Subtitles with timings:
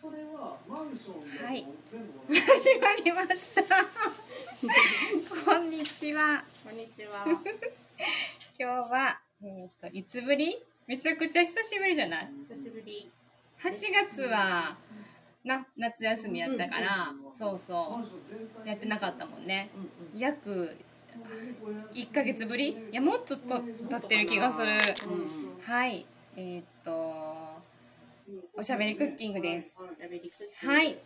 [0.00, 1.66] はい。
[2.30, 3.62] 始まりました。
[5.44, 6.44] こんにちは。
[6.62, 7.24] こんにちは。
[7.26, 7.42] 今
[8.84, 10.56] 日は、えっ、と、いつぶり？
[10.86, 12.28] めちゃくちゃ久しぶりじゃない？
[12.48, 13.10] 久しぶり。
[13.60, 13.72] ?8
[14.14, 14.76] 月は、
[15.42, 17.98] な、夏休みやったから、そうそ
[18.64, 19.70] う、やってなかったもんね。
[19.74, 20.18] うんうん。
[20.20, 20.76] 約
[21.92, 22.68] 1ヶ月ぶり？
[22.68, 23.60] いや、もっとと
[23.90, 24.68] 経ってる気がする。
[25.10, 25.60] うん。
[25.64, 26.06] はい。
[26.36, 27.47] えっ、と、
[28.54, 29.78] おしゃべりクッキングです。
[30.62, 30.98] はい。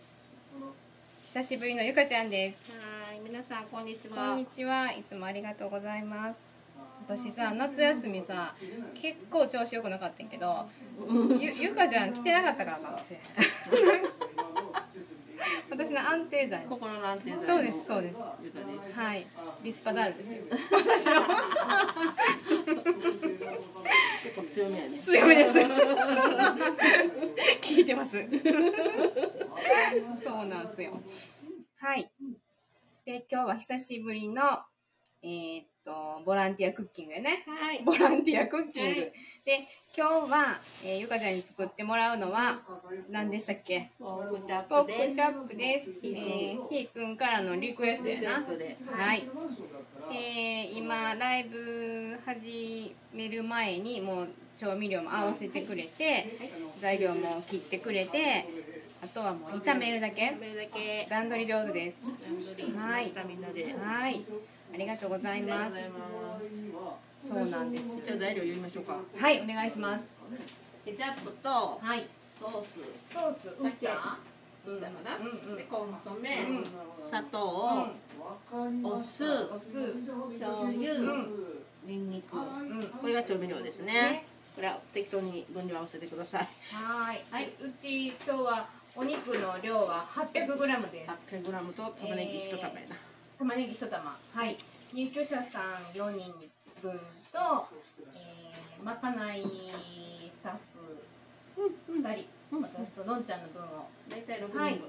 [1.24, 2.72] 久しぶりのゆかちゃんです。
[2.72, 4.34] はい、皆さんこんにちこは。
[4.34, 4.90] んにちは。
[4.90, 6.38] いつもありがとうございます。
[7.06, 8.52] 私さ、夏休みさ、
[9.00, 10.66] 結構調子良くなかったんやけど、
[11.38, 13.20] ゆゆかちゃん来てなかったからかもしれ
[13.86, 14.00] ない。
[15.70, 16.66] 私の安定剤。
[16.66, 18.98] 心の安定剤そうですそうですゆかです。
[18.98, 19.26] はい。
[19.62, 20.42] リスパダールですよ。
[24.22, 24.98] 結構強めやね。
[24.98, 25.52] 強めです。
[27.60, 28.12] 聞いてます。
[30.22, 31.00] そうなんですよ。
[31.76, 32.10] はい。
[33.04, 34.42] で、今日は久しぶりの、
[35.22, 37.44] えーっと、ボランティアクッキングやね。
[37.46, 37.82] はい。
[37.84, 39.00] ボランティアクッキング。
[39.00, 39.12] はい
[39.44, 39.58] で、
[39.96, 42.60] 今日は、えーゆかちゃんに作ってもらうのは、
[43.10, 43.90] 何でしたっけ？
[43.98, 45.08] ポークチャップです。
[45.10, 46.00] クチャップです。
[46.04, 48.44] えー、ひーくんからのリクエストやな。
[48.96, 49.24] はい。
[50.12, 56.26] で、今、ライブ始める前に、もう調味料も合わせてくれて、
[56.78, 58.46] 材料も切ってくれて、
[59.02, 60.40] あとはもう炒めるだけ食。
[60.40, 61.08] べるだけ。
[61.10, 62.06] 段取り上手です。
[62.76, 63.06] はい。
[63.06, 64.24] ありがとうござい
[64.72, 65.42] ありがとうござい。
[65.42, 65.76] ます。
[67.28, 68.02] そうなんですよ。
[68.04, 68.96] じゃあ材料言いましょうか。
[69.16, 70.04] はい、お願いします。
[70.84, 72.06] ケチャップとはい。
[72.40, 72.80] ソース。
[73.12, 74.16] ソース、ウスター？
[74.66, 75.16] ウスターかな？
[75.16, 76.64] うんうんでコンソメうん、
[77.08, 77.86] 砂糖、
[78.82, 79.94] お酢、お酢、
[80.30, 82.36] 醤油、うんニンニク。
[82.36, 82.82] うん。
[83.00, 84.24] これが調味料ですね。
[84.56, 86.48] これは適当に分量合わせてください。
[86.74, 87.20] はーい。
[87.30, 87.52] はい。
[87.60, 91.34] うち今日はお肉の量は 800g です。
[91.34, 92.96] 800グラムと玉ねぎ一玉やな。
[93.42, 94.16] 玉ねぎ一玉。
[94.34, 94.56] はい。
[94.94, 95.62] 入居者さん
[95.98, 96.32] 4人
[96.80, 96.92] 分
[97.32, 97.66] と、
[98.14, 100.52] えー、まかないスタッ
[101.56, 103.88] フ2人、私とのんちゃんの分を。
[104.08, 104.62] 大体6人分。
[104.62, 104.80] はい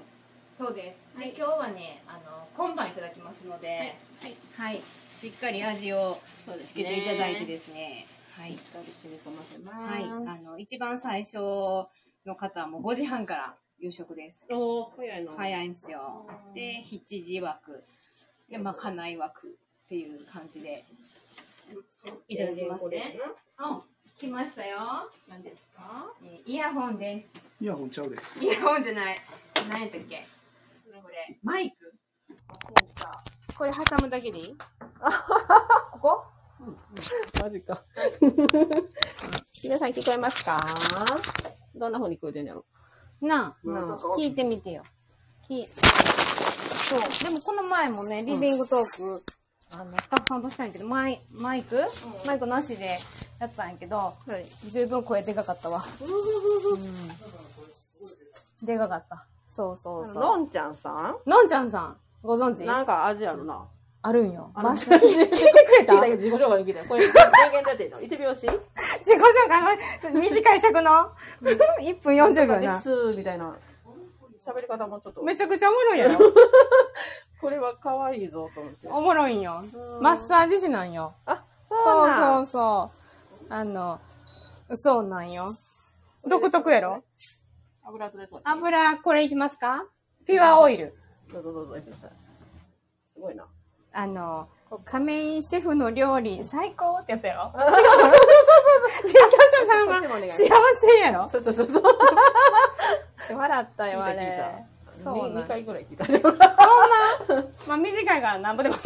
[0.56, 1.08] そうです。
[1.18, 4.36] で、はい今日はね、あの今晩いただきますので、はい。
[4.56, 4.78] はい。
[4.78, 8.06] しっかり味をつけていただいてですね。
[8.38, 8.70] はいしっ。
[8.70, 9.92] かり染み込ませます。
[9.94, 10.04] はい。
[10.04, 11.38] あの一番最初
[12.24, 14.46] の方はもう5時半から夕食です。
[14.48, 15.34] おお、早いの。
[15.36, 16.24] 早いんですよ。
[16.54, 17.82] で、7時枠。
[18.54, 19.50] で、まかない枠っ
[19.88, 20.84] ていう感じで。
[22.28, 23.18] いただきますこれね。
[23.56, 23.80] あ、
[24.16, 24.78] 来ましたよ。
[25.28, 26.06] 何ですか？
[26.22, 27.26] えーイヤホンです。
[27.60, 28.38] イヤホンちゃうです。
[28.44, 29.16] イヤホンじゃない。
[29.68, 30.24] 何やったっけ？
[31.02, 31.92] これ、マイク？
[32.28, 32.34] そ
[32.70, 33.24] うか。
[33.58, 34.56] これ挟むだけでいい？
[34.56, 36.24] ここ？
[37.42, 37.82] マジか。
[39.64, 40.64] 皆さん聞こえますか？
[41.74, 42.64] どんな風に聞こえてんやろ？
[43.20, 44.84] なあ、なあ聞いてみてよ。
[45.42, 45.66] き
[46.88, 47.00] そう。
[47.24, 49.22] でもこの前もね、リビングトーク、
[49.72, 51.80] あの、スタッフさんとしたんやけど、マイ、マイク、
[52.26, 52.96] マイクなしで
[53.40, 54.44] やったんやけど、はい。
[54.70, 55.82] 十分声でかかったわ。
[58.62, 58.66] うん。
[58.66, 59.26] でかかった。
[59.48, 61.14] そうそうそのんちゃんさん？
[61.24, 61.30] う。
[61.30, 62.64] のんちゃんさん、ご存知？
[62.64, 63.68] なんか味あるな。
[64.02, 64.50] あるんよ。
[64.54, 65.92] マス聞いて聞いてくれた？
[65.94, 66.86] 聞いたけど自己紹介に聞いたよ。
[66.88, 68.50] これ、人間だっての一拍子自己
[69.16, 69.62] 紹介？
[69.62, 69.76] は
[70.20, 70.90] 短い尺の
[71.80, 72.80] ?1 分40秒でな。
[72.80, 73.56] す、みたいな。
[74.44, 75.22] 喋り方もちょっと。
[75.22, 76.18] めちゃくちゃおもろいやろ
[77.40, 78.88] これは可愛いぞと思って。
[78.88, 79.62] おもろいんよ。
[79.62, 81.14] うんマッサージ師なんよ。
[81.26, 82.90] あ、そうなんそうそ
[83.50, 83.52] う。
[83.52, 84.00] あの、
[84.74, 85.54] そうなんよ。
[86.26, 87.02] 独特やろ？
[87.84, 88.40] 油取れそう。
[88.44, 89.84] 油、これいきますか？
[90.26, 90.96] ピュアオイル。
[91.32, 91.82] どうぞどうぞ、す
[93.20, 93.44] ごいな。
[93.92, 94.48] あの、
[94.84, 97.52] 亀井シェフの料理最高ってやつやろ？
[97.54, 99.08] そうそうそうそうそう。
[99.08, 101.28] 入居者さんは幸せやろ？
[101.28, 101.82] そうそうそうそう。
[103.32, 104.42] 笑ったよ、あれ。
[104.42, 104.74] た。
[105.02, 106.06] そうなん2回ぐらい聞いた。
[107.66, 108.76] まあ短いからなんぼでも。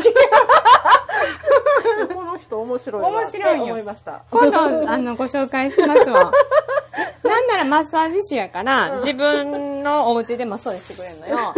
[2.15, 4.23] この人面白いわ面白い思いました。
[4.31, 6.33] 今度、あの、ご紹介しますわ。
[7.25, 11.55] なんならマッサージ師やから、自分のお家でマッサージしてくれるのよ。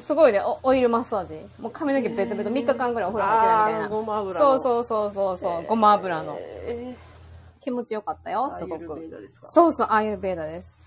[0.00, 1.34] すごいで、おオイルマッサージ。
[1.60, 3.88] もう髪の毛ベトベト3日間ぐらいお風呂入ってないみたいな。
[3.88, 6.36] ごま油そうそうそうそうそう、ごま油の。
[6.40, 6.94] え
[7.60, 9.10] 気持ちよかったよ、ー、すごく。
[9.42, 10.85] そうそう、アーユルベーダです。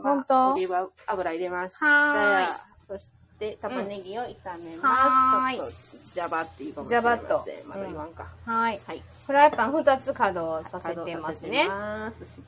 [0.00, 0.52] 本当？
[0.52, 1.84] オリーブ油入れました。
[1.84, 2.46] はーい
[2.86, 4.86] そして、玉ねぎを炒めます。
[4.86, 5.72] はーいちょっと、
[6.14, 8.26] ジャバっていうかもしジャれませんバっとまだ言わんか。
[8.44, 8.80] はい。
[8.86, 9.02] はい。
[9.26, 11.64] フライパン2つ稼働させてますね。
[11.64, 11.68] しっ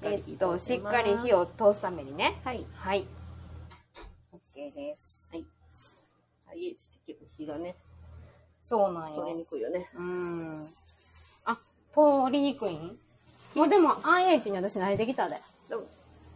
[0.02, 2.40] かりえっと、しっかり火を通すためにね。
[2.44, 2.64] はい。
[2.76, 3.06] はい。
[4.32, 5.30] OK です。
[5.32, 5.44] はい。
[6.46, 6.76] はい、
[7.06, 7.74] 結構火がね、
[8.62, 9.46] そうなん取れによ。
[9.46, 9.88] くいよね。
[9.96, 10.68] うん。
[11.44, 11.56] あ、
[11.92, 12.96] 通りにくいん？
[13.54, 15.36] もうでも IH に私慣れてきたで。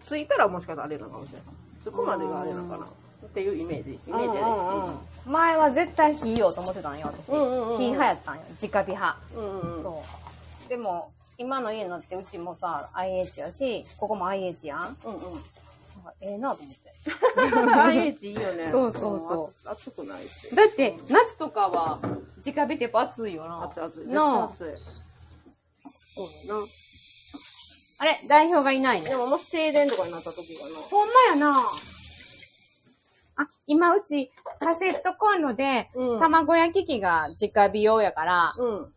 [0.02, 1.46] ついたらもしかしたらあれなのかもしれない。
[1.84, 2.84] そこまでがあれなのかな。
[2.84, 2.88] っ
[3.30, 3.92] ていうイメージ。
[4.06, 4.40] イメージやね。
[4.40, 4.98] うんうんうん
[5.28, 9.82] 前は絶対火言おうと思ってたんよ私、うんうんうん火派やったんよ直火派、うんうんうん。
[9.82, 10.02] そ
[10.66, 15.40] うでも今の家になってうちもさ IH やしここも IH やんうんうん。
[16.22, 16.90] ええなと思って
[17.76, 18.68] 愛知いいよね。
[18.72, 19.72] そうそうそううん。
[19.72, 20.56] 暑くないし。
[20.56, 21.98] だって夏とかは
[22.46, 23.98] 直火ってやっぱ暑いよな暑い暑い。
[24.04, 24.06] 暑い。
[24.06, 24.14] そ
[26.24, 26.60] うやな。
[28.00, 29.08] あれ代表がいないね。
[29.08, 30.76] でももし停電とかになった時がな。
[30.76, 31.60] ほんまやな。
[33.40, 34.30] あ今うち
[34.60, 36.20] カセットコンロでうん。
[36.20, 38.54] 卵焼き器が直火用やから。
[38.58, 38.92] うん。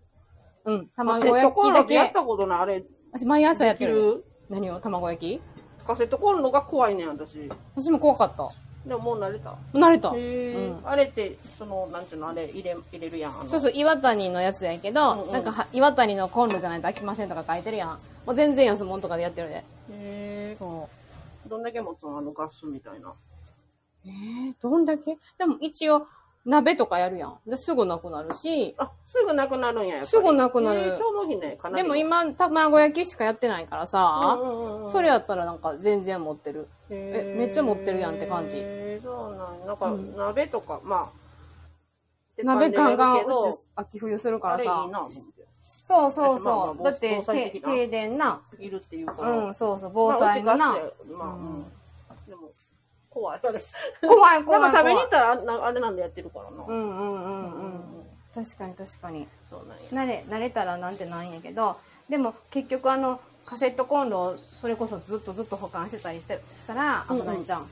[0.66, 2.60] うんカセット卵焼コンロきだけってやったことない？
[2.60, 3.94] あれ、私毎朝やってる。
[3.94, 4.24] できる？
[4.50, 4.80] 何を？
[4.80, 5.42] 卵焼き？
[5.86, 7.50] カセットコンロが怖いねん、私。
[7.76, 8.50] 私も怖かった
[8.86, 9.56] でももう慣れた？
[9.74, 10.10] 慣れた
[10.90, 13.34] あれって、その、なんていうの、あれ入れ、入れるやん？
[13.48, 17.90] そうそう、岩谷のやつやけど、うんうんなんかは、岩谷のコンロじゃないと飽きませんとか書いてるやん。
[18.26, 19.56] もう全然安物とかでやってるで。
[19.56, 20.56] へえ。
[20.58, 20.90] そ
[21.48, 22.18] どんだけ持つの？
[22.18, 23.10] あのガスみたいな。
[23.10, 23.14] う。
[24.08, 25.16] えー、どんだけ？
[25.38, 26.08] でも一応、
[26.46, 27.38] 鍋とかやるやん。
[27.46, 31.84] ですぐなくなるし、あ、すぐなくなるんや、やっぱりすぐなくなる消耗費ね、かなり。
[31.84, 36.68] でも今、卵焼きしかやってないからさ、うんうんうん、それやったらなんか全然持ってる。
[36.90, 38.58] ええめっちゃ持ってるやんって感じ
[39.04, 44.92] そうなんなんか、うん鍋とか、まあ、鍋ガンガンうち秋冬するからさあれいい。
[44.92, 45.42] な、と思って
[45.86, 46.84] そうそうまあまあそう。
[46.84, 48.42] だって、防災て的な停電な。
[48.60, 49.32] いるっていうから。
[49.32, 51.64] うん、そうそう、防災のなまあ、うん。
[52.28, 52.50] でも、
[53.12, 53.40] 怖い。
[53.44, 53.62] あれ
[54.08, 54.62] 怖い怖い。
[54.62, 56.64] なんか食べに行ったらあなあれなんでやってるからな。
[56.66, 58.08] うんうんうんうん。
[58.34, 59.28] 確かに確かに。
[59.50, 59.84] そうなんや。
[59.84, 61.76] 慣れ慣れたらなんてないんやけど
[62.10, 67.68] でも結局あのカセットコンロをそれこそずっとずっと保管してたりしてしたら危ないじゃん、うん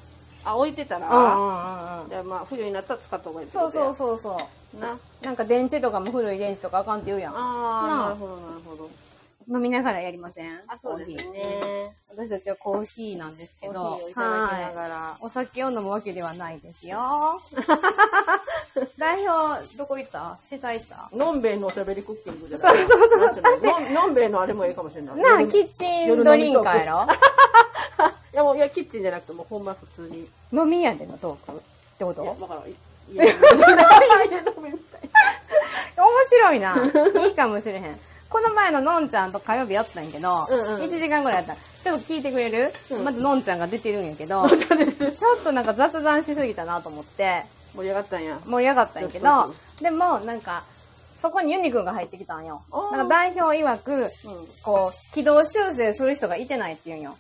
[0.46, 3.94] あ、置いてたら、うんうんうんでまあ、冬になったら使った方がいいそうそうう。
[3.96, 4.38] そうそ
[4.76, 4.98] うな。
[5.22, 7.38] なんか電池とかも古い電池とかあかんって言うやんあ
[7.84, 8.90] あなるほど、なるほど。
[9.52, 10.62] 飲みながらやりません？
[10.68, 11.92] あ、そうですコーヒーね。
[12.12, 15.16] 私たちはコーヒーなんですけどはがら。
[15.20, 17.00] いお酒を飲むわけではないですよ
[18.98, 20.38] 代表どこ行った？
[20.44, 21.10] 下行った？
[21.18, 23.26] のんべえのおしゃべりクッキングじゃないそうそうそ
[23.90, 23.94] う。
[23.94, 24.08] の？
[24.08, 25.16] んべえのあれもいいかもしれない。
[25.18, 27.08] なあキッチンドリンカーやろ？
[28.32, 30.20] いやもう、いや、キッチンじゃなくて、もうほんま普通に。
[30.20, 31.62] い飲み屋でのトークっ
[31.98, 32.24] てこと？
[32.24, 33.40] や、だから、いいや、いや 飲
[34.64, 35.10] みみたい
[35.98, 36.76] 面白いな。
[37.26, 38.00] いいかもしれへん。
[38.30, 41.56] この前ののんちゃんと火曜日やったんやけど、うんうん1時間ぐらいやった。
[41.56, 47.44] ちょっと聞いてくれる、うんまずのんちゃんが出てるんやけど、 ちょっとなんか雑談しすぎたなと思って、
[47.76, 48.38] 盛り上がったんや。
[48.46, 50.64] 盛り上がったんやけど、でもなんか、
[51.22, 52.62] そこにユニくんが入ってきたんよ。
[52.92, 54.10] なんか代表曰く、うん。
[54.64, 57.16] こう、軌道修正する人がいてないって言うんよ。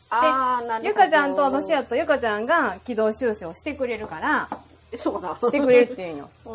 [0.81, 4.55] で、ゆかちゃんと私やとゆかちゃんが軌道修正をしてくれるから、え、
[4.97, 5.35] そうだ。
[5.35, 6.29] してくれるって言うんよ。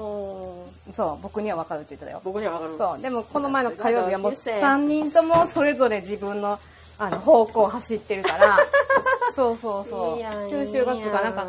[0.87, 0.93] うん。
[0.93, 2.21] そう、僕にはわかるって言ってたよ。
[2.25, 2.77] 僕にはわかる。
[2.77, 3.01] そう。
[3.01, 6.59] でも、この前の火曜日はもう同級生3人ともそれぞれ自分の、
[6.99, 8.59] あの、方向を走ってるから、
[9.35, 10.49] そうそうそう。
[10.49, 11.49] 収集がつかなかっっ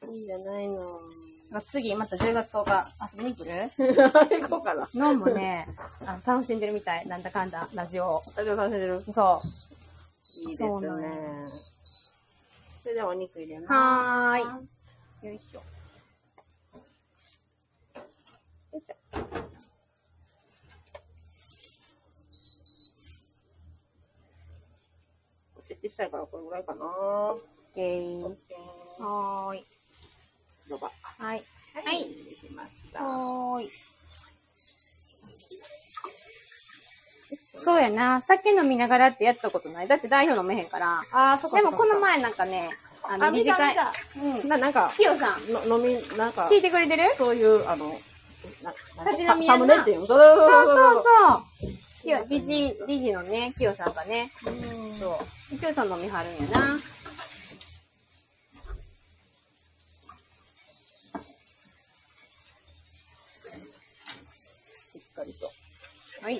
[0.00, 0.06] た。
[0.06, 1.00] いいじゃないの。
[1.52, 1.60] た。
[1.62, 2.86] 次、また10月10日
[3.16, 3.70] 遊びに来る？
[4.42, 4.88] 行こうかな。
[4.94, 5.68] のんもね、
[6.04, 7.06] あの楽しんでるみたい。
[7.06, 8.22] なんだかんだ、ラジオを。
[8.36, 9.02] あ、じゃあ楽しんでる？
[9.12, 9.40] そ
[10.36, 10.70] いいですね。
[12.82, 13.62] それではお肉入れう。
[13.62, 13.72] ます。
[13.72, 14.68] はーい。
[15.24, 15.58] よいしょ。
[15.58, 15.64] よ
[18.74, 26.84] いしょ小さいからこれぐらいかな。
[26.84, 27.40] オッ
[27.74, 28.22] ケー。
[28.22, 29.64] オッケーはーい。
[31.18, 31.42] はい。
[31.72, 32.04] はい。
[32.04, 33.02] できました。
[33.02, 33.70] はーい。
[37.58, 38.20] そうやな。
[38.20, 39.88] 酒飲みながらってやったことない。
[39.88, 41.02] だって代表飲めへんから。
[41.12, 42.68] あー、そっかでもこの、前なんかね、
[43.06, 43.76] あの、あ、二次会。
[44.16, 44.48] うん。
[44.48, 47.02] な、なんか、キヨさん、の飲み、なんか、聞いてくれてる？
[47.16, 47.84] そういう、あの、
[48.62, 48.72] な、
[49.04, 49.12] な
[49.44, 50.06] サムネっていうの？
[50.06, 51.04] そうそうそうそうそうそう。
[51.60, 51.70] そう。
[52.02, 54.30] キヨ、理事、理事のね、キヨさんがね、
[54.98, 55.18] そ
[55.54, 55.58] う。
[55.58, 56.78] キヨさん飲みはるんやな。
[56.78, 56.82] し
[64.98, 65.50] っかりと。
[66.22, 66.36] はい。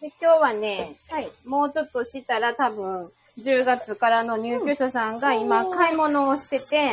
[0.00, 1.30] で、今日はね、はい。
[1.44, 3.12] もうちょっとしたら多分、
[3.44, 6.90] 10月からの入居者さんが今買い物をしてて。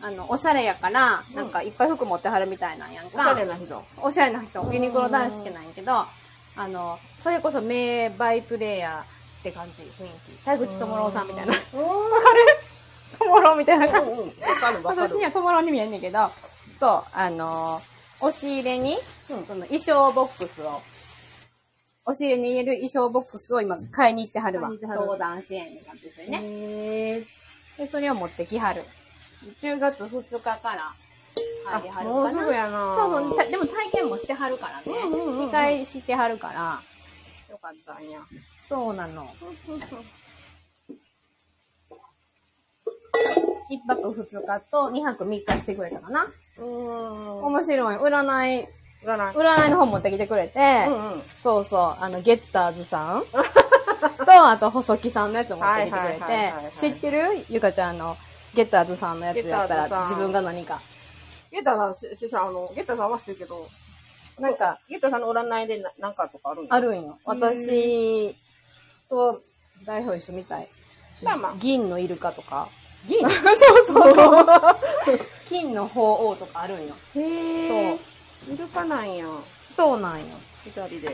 [0.00, 3.30] あの、おしゃれやから、なんかいっぱい服持ってはるみたいなんやんおしか。
[3.30, 3.82] ゃれな人。
[4.00, 10.44] おしゃれな人、ユニクロ大好きなんやけど、あの、それこそ名バイプレイヤーって感じ、雰囲気。
[10.44, 11.52] 田口智郎さんみたいな。
[11.52, 13.18] わかる？
[13.18, 14.10] 智郎みたいな感じ。
[14.84, 15.24] 私に。
[15.24, 16.30] は智郎に見えんねんけど、
[16.78, 17.82] そう、あの
[18.20, 18.96] 押し入れに、
[19.30, 20.80] うんその衣装ボックスを、
[22.08, 24.70] 押し入れに入れる衣装ボックスを今買いに行ってはるわ。
[24.80, 26.40] 相談支援に感じですよね。
[26.42, 27.22] へ
[27.76, 28.82] で、それを持ってきはる。
[29.60, 30.94] 10月2日から
[31.66, 32.96] 入りはあ、るかな。
[32.98, 34.98] そうそう、たでも体験もしてはるからね。
[35.04, 36.80] うんうんうんうん2回してはるから、
[37.50, 38.20] よかったんや。
[38.68, 39.26] そうなの。
[43.70, 46.26] 一泊二日と二泊三日してくれたかな。
[46.56, 47.44] うーん。
[47.44, 47.96] 面白い。
[47.96, 48.66] 占い、
[49.04, 49.34] 占い。
[49.36, 51.22] 占いの本持ってきてくれて、うんうん。
[51.42, 53.24] そうそう、あの、ゲッターズさん
[54.24, 57.22] と、あと、細木さんのやつ持ってきてくれて、知ってる？
[57.48, 58.16] ゆかちゃんの、
[58.54, 60.80] ゲッターズさんのやつやったら自分が何か。
[61.50, 63.66] ゲッタさん、ししさん、あの、ゲッタさんは知るけど、
[64.38, 66.74] なんか、ゲッタさんの占いでななんかとかあるんや？
[66.74, 67.16] あるんよ。
[67.24, 68.36] 私
[69.08, 69.40] と
[69.84, 70.68] 代表一緒みたい。
[71.22, 71.54] まあまあ。
[71.58, 72.68] 銀のイルカとか。
[73.08, 73.18] 銀？
[73.26, 74.46] そうそうそう。
[75.48, 76.94] 金の鳳凰とかあるんよ。
[77.16, 77.98] へえ。
[78.52, 79.26] イルカなんや。
[79.76, 80.26] そうなんよ。
[80.64, 81.08] 左で。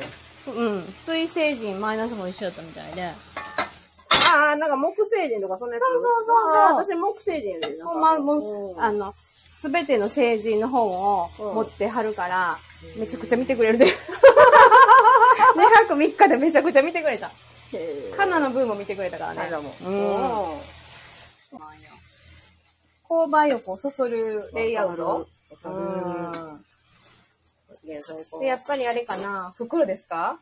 [0.56, 0.82] うん。
[0.82, 3.02] 水星人マイナスも一緒だったみたいで。
[3.04, 5.84] ああ、なんか木星人とかそんなやつ。
[5.84, 7.82] そうそうそう私木星人で。
[7.82, 12.58] ほんま、もあの、すべての成人の本をうん持ってはるから、
[12.96, 13.86] めちゃくちゃ見てくれるで。
[13.86, 13.90] 2
[15.88, 17.30] 泊3日でめちゃくちゃ見てくれた。
[18.16, 19.50] カナの分も見てくれたからね。
[19.50, 19.92] もん。
[19.92, 19.96] う
[20.54, 20.74] ん。
[23.08, 25.26] 購買欲をそそるレイアウト。
[25.64, 25.74] うる。
[25.74, 26.64] ん。
[27.86, 30.38] 現在こうで、やっぱりあれかな、袋ですか？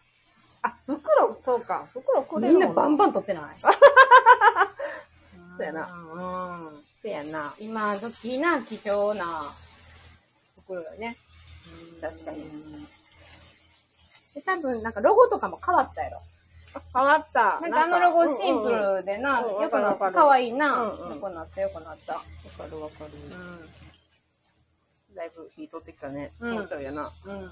[0.63, 1.87] あ、袋、そうか。
[1.93, 3.61] 袋これみんなバンバン取ってない？
[3.61, 3.69] そ
[5.59, 5.89] うやな。
[5.93, 6.83] うん。
[7.03, 7.53] そうやな。
[7.59, 9.43] 今時な貴重な
[10.57, 11.17] 袋よね。
[12.01, 12.45] 確かに。
[14.35, 16.23] で、多分なんかロゴとかも変わったやろ。
[16.95, 17.61] 変わった。
[17.61, 20.05] なんかあのロゴシンプルでな、うんうんよくなった。
[20.05, 20.75] わかるわいいな。
[20.81, 22.15] うんうんよくなった、よくなった。
[22.15, 23.11] わかるわかる。
[25.15, 26.33] だいぶ火取ってきたね。
[26.41, 27.03] うんもうやな。
[27.03, 27.39] もうん。
[27.39, 27.45] うん。
[27.45, 27.49] う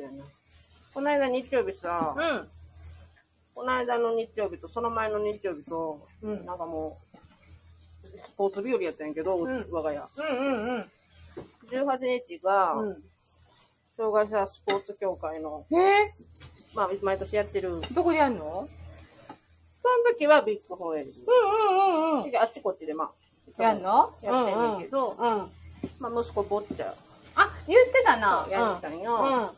[0.00, 0.24] やな。
[0.94, 2.48] この間日曜日さ、うん。
[3.54, 6.98] この間の日曜日とその前の日曜日と、うんなんかも
[8.04, 10.00] う、スポーツ日和やったんやけど、うん我が家。
[10.16, 10.90] うんうんうん。
[11.68, 13.02] 18日が、うん。
[13.96, 15.78] 障害者スポーツ協会の、えー、
[16.72, 17.80] まあ、毎年やってる。
[17.92, 18.68] どこでやんの？
[19.82, 21.10] その時はビッグホエール。
[21.10, 22.30] うんうんうんうん。
[22.30, 23.10] であっちこっちでま
[23.58, 24.14] あ、やんの？
[24.22, 25.50] やってんねんけど、うんうん。
[25.98, 26.92] まあ、息子ボッチャ
[27.34, 28.46] あ、言ってたな。
[28.50, 29.54] やってたんよ。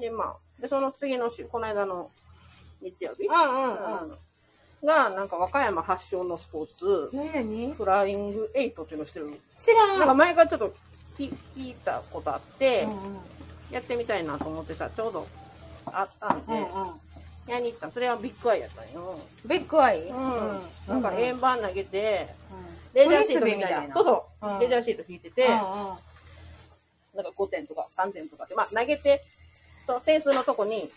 [0.00, 2.10] で、まあ、で、その次の週、この間の
[2.80, 4.08] 日曜日、うんうんうん。
[4.10, 4.16] うん
[4.84, 7.32] が、なんか和歌山発祥のスポーツ、何？
[7.32, 9.40] 何フライングエイトっていうのをしてる？
[9.56, 9.98] 知らん。
[9.98, 10.74] なんか前からちょっと
[11.16, 13.18] 聞聞いたことあって、うんうん
[13.72, 15.26] やってみたいなと思ってさ、ちょうど
[15.86, 16.66] あったんで、うんうん。
[17.48, 19.18] やりに行ったそれはビッグアイやったんよ。
[19.48, 20.02] ビッグアイ？
[20.02, 20.60] うん。
[20.86, 22.28] なんか円盤投げて、レ
[22.96, 23.94] レジャーシートみたいな。
[23.94, 25.48] そうそう、うんレジャーシート引いてて。
[25.48, 25.54] な
[27.22, 29.22] んか5点とか3点とかって、まあ投げて、
[29.86, 30.88] その点数のとこに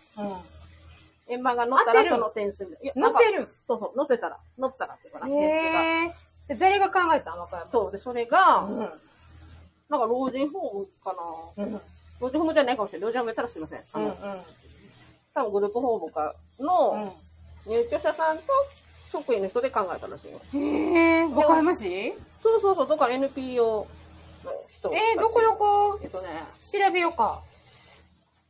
[1.29, 2.77] 円盤が乗ったらその点数で。
[2.84, 6.15] いや乗ってるそうそう、乗せたら、乗ったらっていうかな、点数が。
[6.48, 7.72] で、誰が考えたの若山。
[7.72, 8.79] そう、で、それが、うん。
[8.79, 11.75] なんか老人ホームかな。
[12.20, 13.08] 老人ホームじゃないかもしれない。
[13.08, 13.84] 老人ホームやったらすいません。
[13.94, 14.13] あの、うん。
[15.34, 17.13] 多分グループホームかうの
[17.65, 18.44] 入居者さんと
[19.12, 20.39] 職員の人で考えたらしいよ。
[20.54, 20.58] ん。
[20.94, 21.24] へえ。
[21.25, 23.88] 和歌山市えそうそうそう、だから NPO の
[24.70, 25.00] 人たち。
[25.18, 26.00] ー、どこどこ？
[26.04, 26.28] えっとね、
[26.62, 27.42] 調べようか。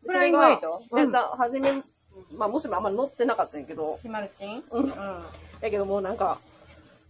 [0.05, 0.81] フライングエイト？
[0.91, 1.81] はじめ、
[2.35, 4.83] まあ、娘あんまり乗ってなかったんやけど、ひまるちんうん。
[4.83, 4.91] うん。
[5.61, 6.37] やけどもうなんか、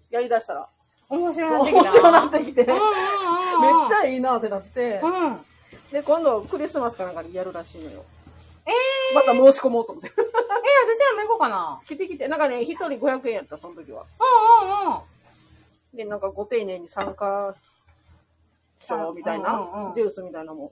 [0.09, 0.67] やりだしたら、
[1.09, 1.81] 面白いなってきた。
[1.81, 3.89] 面白なってきて、めっうんうんうんうん。
[3.89, 5.37] ちゃいいなってなって、うん。
[5.91, 8.03] で、今度クリスマスかなんかにやるらしいのよ。
[8.65, 10.11] えー、また申し込もうと思って。
[10.81, 11.81] え、私らも行こうかな。
[11.85, 14.03] 来て来て、なんかね、一人500円やった、その時は。
[14.61, 14.95] うんうんう
[15.93, 15.97] ん。
[15.97, 17.55] で、なんかご丁寧に参加
[18.81, 20.71] 賞みたいな、うんうんうんジュースみたいなのも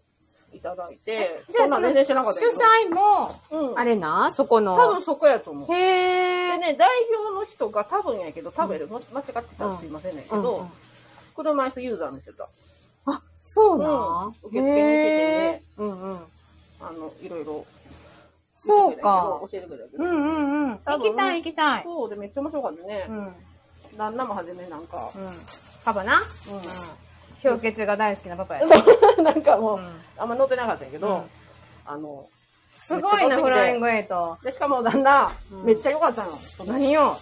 [0.53, 2.45] いただいて、じゃあそんなん全然知らなかった主。
[2.45, 3.79] 催も、うん。
[3.79, 4.75] あれな、そこの。
[4.75, 5.73] 多分そこやと思う。
[5.73, 6.57] へでえ。
[6.57, 10.67] ね、代表の人が多分やけど、多分やで、ま間違ってたらすいませんねんけど、うんうん
[11.37, 12.47] 車椅子ユーザーの人だ。
[13.05, 13.89] あ、そうな
[14.25, 16.19] うん受付に来てねへーうんうん。
[16.81, 17.63] あの、いろいろ。
[18.57, 19.39] そうか。
[19.41, 20.03] 教えてくれたけど。
[20.03, 20.79] うんうんうん。
[20.83, 21.83] 行きたい行きたい。
[21.83, 23.11] そうで、めっちゃ面白かったねう。
[23.11, 23.17] ん。
[23.17, 23.33] うん。
[23.97, 25.09] 旦那も初めなんか、
[25.85, 26.17] パパな？
[26.17, 26.19] う
[27.43, 28.65] 氷結が大好きなパパや。
[28.65, 28.69] ん。
[29.23, 31.23] なんかもう、うんあんま乗ってなかったんやけど、うん
[31.85, 32.25] あの、
[32.73, 34.37] すごいな、フライングエイト。
[34.43, 36.31] で、しかも旦那、うんめっちゃ良かったの。
[36.65, 37.15] 何よ。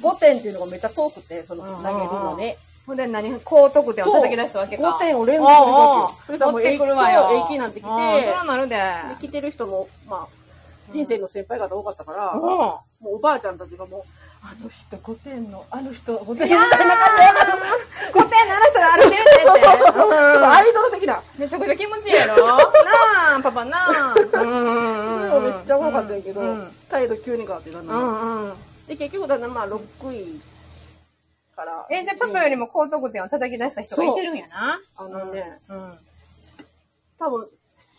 [0.00, 2.56] 5点っていうのがめっちゃ遠くて、そのうん投げるのね。
[2.86, 4.90] ほんで何高得点を叩き出したわけか。
[4.90, 7.22] 5点を連続で持ってくるわよ。
[7.22, 8.76] そう駅なんて来てうんそうなるで。
[8.76, 8.82] で
[9.20, 10.45] 来てる人も、まあ、
[10.92, 12.40] 人生の先輩方多かったから、うん。
[12.40, 14.02] もうおばあちゃんたちがもう、
[14.42, 17.52] あの人5点の、あの人5点みたいな感じでわかる。
[18.12, 19.40] 5点なる人で歩いてるって。
[19.44, 20.10] そうそうそうそう。
[20.10, 21.20] んアイドル的な。
[21.38, 24.14] めちゃくちゃ気持ちいいやろなあ、パパなあ。
[24.14, 25.44] うん。
[25.44, 27.94] めっちゃ多かったんやけどうん、態度急に変わってたうの。
[27.94, 28.52] んうん。
[28.86, 29.78] で、結局だんだんまあ6
[30.12, 30.40] 位
[31.56, 31.86] から。
[31.90, 34.78] え、じゃあパパよりも高得点を叩き出した人がいてるんやな。
[34.96, 35.98] あのね、うん。
[37.18, 37.48] 多分、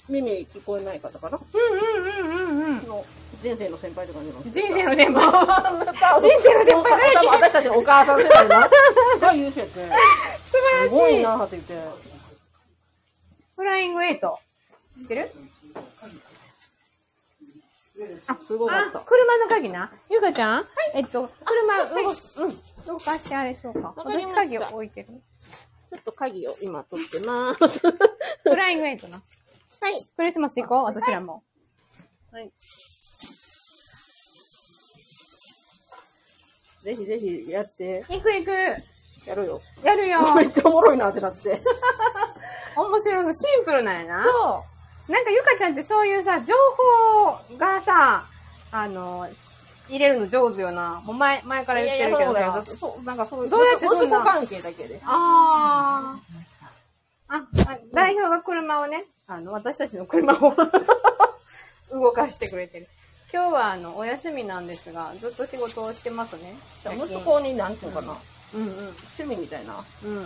[0.09, 1.37] 耳聞こえない方かな？
[1.37, 1.43] うん
[1.77, 2.87] うんうんうんうん。
[2.87, 3.05] の
[3.41, 4.41] 人生の先輩とかにも。
[4.43, 5.25] 人生の先輩。
[6.21, 8.49] 人生の先輩多分私たちのお母さん世代の。
[9.19, 9.73] が優秀やって。
[9.73, 11.19] 素晴すごらしい。
[11.19, 11.73] いなって言って。
[13.55, 14.39] フライングエイト。
[14.97, 15.31] 知ってる？
[18.45, 18.99] すごかあっ、た。
[18.99, 19.91] 車の鍵な。
[20.09, 22.09] ゆかちゃん、えっと、車動,、
[22.45, 23.87] うん、動かしてあれしようか。
[23.87, 25.07] わか私鍵を置いてる。
[25.89, 27.79] ちょっと鍵を今取ってます。
[28.43, 29.21] フライングエイトな。
[29.81, 30.05] はい。
[30.15, 31.43] クリスマス行こう、私らも。
[32.31, 32.51] はい。
[36.83, 38.51] ぜひぜひやって、行く行く。
[39.27, 39.61] やるよ。
[39.83, 40.33] やるよ。
[40.35, 41.59] めっちゃおもろいなってなって。
[42.75, 43.33] 面白そう。
[43.33, 44.23] シンプルなんやな。
[44.23, 44.63] そ
[45.11, 46.53] なんかゆかちゃんってそういうさ、情
[47.17, 48.25] 報がさ、
[48.71, 49.27] あの、
[49.89, 51.01] 入れるの上手よな。
[51.03, 52.77] もう前、前から言ってるけどいやいやそうださよ。
[52.77, 53.49] そう、なんかそういう。
[53.49, 55.01] どうやってそんな息子関係だけで。
[55.05, 56.46] あー
[57.29, 57.35] あ。
[57.35, 60.55] あ、代表が車をね、あの、私たちの車を
[61.91, 62.87] 動かしてくれてる。
[63.33, 66.55] 今日はあの、お休みなんですが、ずっと仕事をしてますね。
[66.95, 68.17] 息子になんていうのかな、
[68.55, 68.69] うんうん。
[68.69, 70.25] 趣味みたいなうん。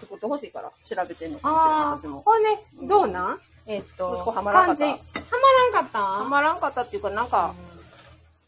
[0.00, 1.48] 仕事欲しいから調べてんのか
[1.96, 2.22] もしれ私も。
[2.22, 3.40] これね、どうなん？
[3.66, 4.84] えっと、息子はまらんかった？
[4.86, 6.00] 漢字はまらんかった？
[6.00, 7.52] はまらんかったっていうか、なんか、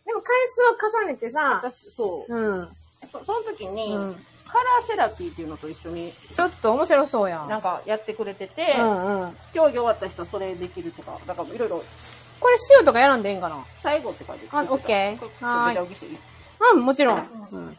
[0.06, 0.36] でも回
[0.78, 2.68] 数を重ねてさ、私、そう、うん。
[3.10, 7.48] そその時に、うんカラーセラピーっていうのと一緒にちょっと面白そうやん。
[7.48, 9.32] なんかやってくれてて、うんうん。
[9.52, 11.82] 競技終わった人はそれできるとか、だからいろいろ
[12.40, 13.56] これ塩とかやらんでええんかな？
[13.82, 15.78] 最後って書いてあオッケーはーい
[16.74, 17.18] うん、もちろん。
[17.52, 17.66] うん。
[17.66, 17.76] うん。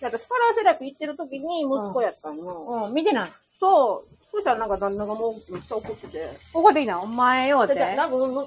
[0.00, 2.86] で私カラーセラピー行ってる時に息子やったんよ。
[2.86, 3.32] うん、見てない。
[3.58, 4.10] そう。
[4.32, 6.30] そしたらなんか旦那がもうめっちゃ怒ってて。
[6.52, 7.74] ここでいいな、お前よって。
[7.74, 8.46] でなんか、うんうん。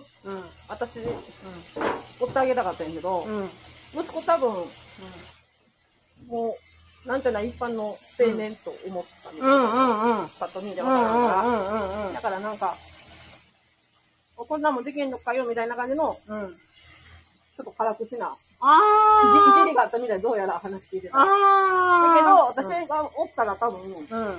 [0.70, 3.46] 私、追ってあげたかったんやけど、うん。
[3.94, 4.54] 息子多分、
[6.28, 6.56] も
[7.06, 9.56] う、なんていうの、一般の青年と思ったみたいな。
[9.56, 10.30] うんうんうん。
[10.40, 11.44] パッと見でうんうんわからんから。
[11.44, 12.76] うんうんだからなんか、
[14.36, 16.44] こんなもんできんのかよみたいな感じの、うん。
[16.44, 16.56] うん。
[16.56, 19.62] ちょっと辛口な、あー。
[19.62, 21.18] いじりがあったみたいでどうやら話聞いてた。
[21.18, 22.18] だあー。
[22.18, 24.38] けど、私がおったら多分、うん。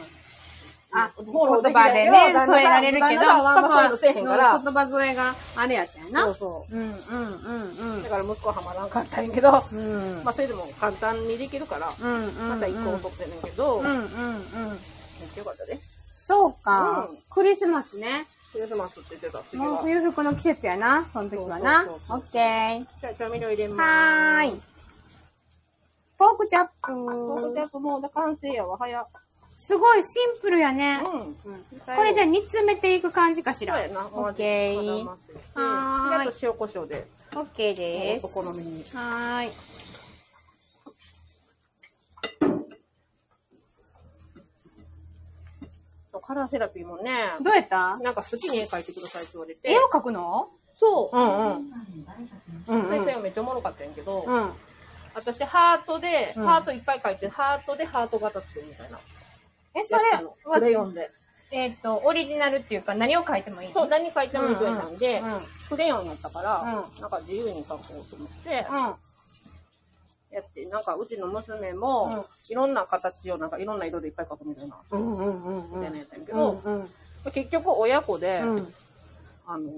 [0.97, 6.21] あ、フォロー言葉でね、添えられるけど、パパはの言葉添えがあれやったよな。
[6.27, 6.77] そうそう。
[6.77, 8.11] うんうんうんうんだ。
[8.11, 10.23] から息子はハマらんかったんやけど、うん。
[10.25, 12.49] まあそれでも簡単にできるから、うんうん。
[12.51, 14.09] また一個を取ってんねんけど、めっうんうんうん。
[14.09, 15.81] ちゃよかったね。
[16.15, 17.19] そうかうん。
[17.29, 18.27] クリスマスね。
[18.53, 19.79] クリスマスって言ってた、次もうは。
[19.83, 22.01] 冬服の季節やな、その時はなそうそう。
[22.07, 22.87] そうオッケー。
[23.01, 23.81] じゃあ調味料入れます。
[23.81, 24.63] はーい。
[26.17, 27.67] ポークチャッポークチャプ。
[27.67, 29.07] ップもう完成やわ、早っ。
[29.65, 31.01] すごいシンプルやね。
[31.03, 31.35] うん。
[31.97, 33.77] これじゃああ、煮詰めていく感じかしら？
[33.77, 34.07] そうやな。
[34.09, 35.07] オッケー。
[35.07, 35.17] は
[36.23, 38.29] いあと塩コショウで、オッケーですお。
[38.29, 38.85] 好みに。
[38.93, 39.51] はーい。
[46.27, 47.97] カラーセラピーもね、どうやった？
[47.99, 49.73] なんか好きに絵描いてくださいって言われて。
[49.73, 50.51] 絵を描くの？
[50.79, 51.17] そう。
[51.17, 51.57] うんうん。
[51.57, 54.51] うん先生めっちゃおもろかったんやけど、うん。
[55.15, 58.99] 私ハートで、うんハートいっぱい描いて、ハートでハート型作るみたいな。
[59.75, 61.11] え、それやったのクレヨは、ンで。
[61.51, 63.75] えっと、オリジナルっていうか何を描いてもいいの？
[63.75, 65.23] そう、何描いてもいいぐらいなんで、
[65.69, 68.95] クレヨンやったから、うなんか自由に描こうと思って、うん。
[70.35, 74.77] やって、なんかうちの娘も、いろんな形をなんかいろんな色でいっぱい描くみたいな。
[74.91, 74.99] み
[75.81, 76.61] たいなやったんやけうど。
[77.31, 78.75] 結局親子で、うん。
[79.47, 79.71] あの、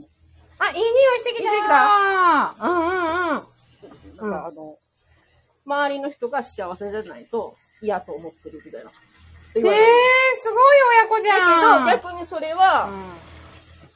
[0.59, 3.47] あ、いい匂いしてきたしてきたうんうんうん。
[4.17, 4.79] なんかあの、
[5.67, 8.91] 周りの人が幸せじゃないと嫌と思ってるみたいな。
[9.59, 9.87] え言われる。
[9.87, 11.85] ー、すごい親子じゃん。
[11.85, 12.93] だけど、逆にそれは、う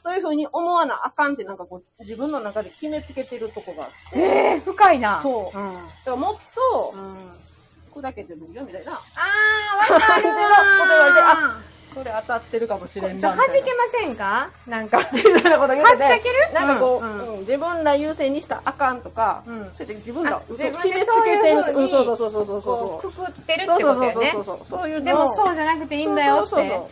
[0.03, 5.21] そういうふうに思わなあかんってなんかこう、自分の中で決めつけてるとこがあって、ん、えー、深いな。
[5.21, 5.57] そう。
[5.57, 5.73] うん。
[5.75, 8.93] だからもっとうん、砕けてもいいよみたいな。
[8.93, 10.35] あー、わかるじのこ
[10.83, 14.49] と言われてあそれ当たってるかもしれんちょ、な弾けみたいなませんか？
[14.67, 14.99] なんか。
[15.13, 16.53] みたいなこと言っててはっちゃける？
[16.53, 17.39] なんかこう、うんうん。
[17.41, 19.53] 自分ら優先にしたらあかんとか、うん。
[19.53, 23.11] そうやって自分らあそう自分で決めつそういうけてるうんそうそうそうそうそうそう。
[23.11, 24.29] くくってるってそうことよね。
[24.31, 24.67] そうそうそう。
[24.67, 24.89] そうそう。
[24.89, 26.49] いうのでもそうじゃなくていいんだよって。
[26.49, 26.87] そうそうそう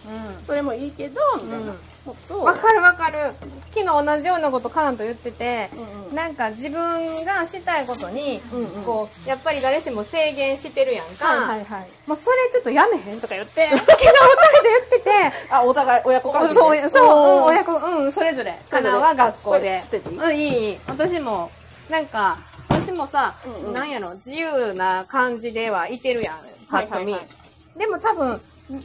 [0.48, 3.34] それもいいけどみたいな、うんわかるわかる。
[3.72, 11.26] 昨日同じようなことカナンと言ってて、うんうんなんか自分がしたいことに、うんうんこう、やっぱり誰しも制限してるやんか。
[11.26, 18.58] はいはいはいもうそれちょっとやめへんとか言って、 昨日二人で言ってて、あお互い親子関係でそう、そう、親子、うん、それぞれ。
[18.72, 19.84] カナは学校で。
[20.20, 20.80] うん、いい。
[20.88, 21.52] 私も、
[21.90, 26.36] なんか、私もさ、うんうんなんやろ、自由な感じではいてるやん、
[26.72, 26.96] パッと見。
[26.96, 27.40] はいはいはい
[27.80, 28.42] でも多分、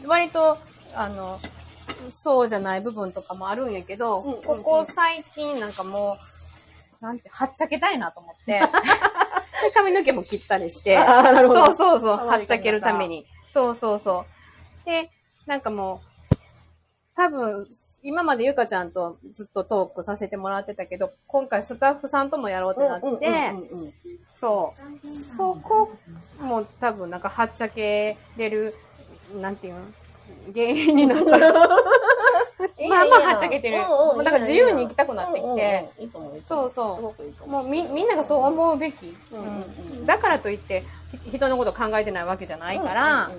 [0.06, 0.56] 割と、
[0.94, 1.40] あの、
[2.10, 4.42] そうじゃない部分とかもあるんやけど、うんうんうん。
[4.42, 6.16] ここ最近なんかも
[7.00, 8.60] う、なんて、はっちゃけたいなと思って、で
[9.74, 13.26] 髪の毛も切ったりして、そうそうそう、はっちゃけるために。
[13.50, 14.24] そうそうそ
[14.84, 14.86] う。
[14.86, 15.10] で、
[15.46, 16.00] なんかも
[16.32, 16.36] う、
[17.16, 17.68] 多分、
[18.02, 23.52] 今までゆかちゃんとずっとトークさせてもらってたけど、今回スタッフさんともやろうってなって、
[24.34, 25.06] そう。
[25.08, 25.90] そこ
[26.40, 28.74] も多分なんかはっちゃけれる、
[29.36, 29.80] なんていうの
[30.54, 31.24] 原因になった。
[32.88, 33.78] まあまあはっちゃけてる。
[33.78, 35.88] もうなんか自由に行きたくなってきて。
[36.44, 37.14] そうすそ
[37.46, 37.48] う。
[37.48, 39.16] もうみみんながそう思うべき、
[40.06, 40.82] だからといって
[41.24, 43.30] ひ人のこと考えてないわけじゃないから、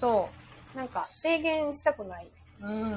[0.00, 0.28] そ
[0.74, 0.76] う。
[0.76, 2.26] なんか制限したくない、
[2.62, 2.92] うん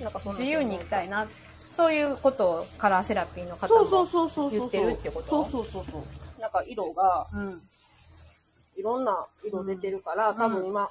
[0.00, 1.26] なんか自由に行きたいな。
[1.72, 4.50] そういうことをカラーセラピーの方そうそうもそうそう。
[4.50, 5.28] 言ってるってこと？
[5.28, 6.40] そうそうそうそう。
[6.40, 7.60] なんか色が、うん。
[8.76, 10.88] いろんな色出てるから、多分今、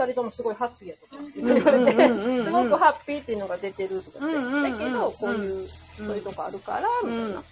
[0.00, 7.42] 二人ともすごいハッピーやとかすごくハッピーっていうのが出てるとかって、だけど、こういう、そういうとこあるから、みたいな。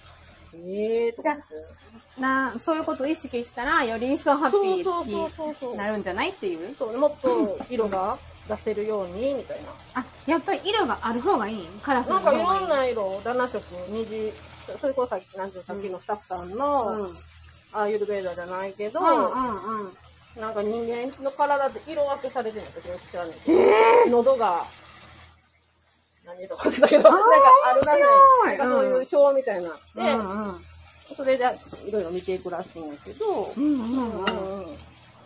[0.54, 1.36] ええー、とじゃ。
[2.18, 6.74] なそういうことを意識したらより一層ハッピーになるんじゃないっていう？
[6.74, 8.16] そうもっと色が
[8.48, 9.68] 出せるようにみたいな。
[10.00, 11.66] あやっぱり色がある方がいい？
[11.82, 14.32] カラフルなんかいろんな色、7色、虹、
[14.80, 17.10] それこそさっきのスタッフさんの、うん。
[17.74, 19.92] アーユルベーダじゃないけど、うんうんうん
[20.40, 23.52] なんか人間の体って色分けされてるの私よく知らないけ
[24.10, 24.62] ど、喉が、
[26.24, 27.26] 何色か忘れたけど、なんか
[27.70, 28.46] あるらしい。
[28.46, 29.68] なんかそういう表みたいな。
[29.70, 30.78] のうんで、うん
[31.16, 31.44] それで
[31.86, 34.12] いろいろ見ていくらしいんやけど、うんうんうん。
[34.12, 34.76] うんうん。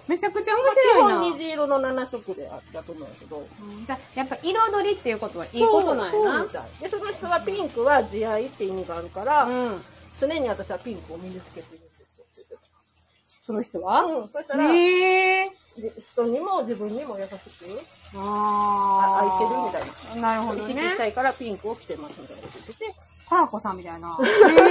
[0.07, 1.19] めちゃくちゃ面白いな。
[1.19, 3.45] 本虹色の7色であったと思うんやけど、
[3.87, 6.45] じゃあやっぱ彩りっていうことはいいことなんやな。
[6.81, 9.83] で、その人はピンクは慈愛って意味があるから、うん。
[10.21, 12.67] 常に私はピンクを身につけてるんですよって言って
[13.53, 13.87] その人た。
[13.87, 14.03] は？
[14.05, 15.51] うん、そしたら、へえ。
[15.77, 17.37] で人にも自分にも優しく
[18.19, 19.83] ああ空いてるみたい
[20.21, 20.29] な。
[20.29, 20.35] な。
[20.35, 20.97] なるほどね意識し。
[20.99, 22.95] たいからピンクを着てますみたいなこと言ってて、
[23.29, 24.19] パーコさんみたいな。